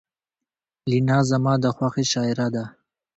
لینا 0.89 1.17
زما 1.29 1.53
د 1.63 1.65
خوښې 1.75 2.03
شاعره 2.11 2.47
ده 2.55 2.63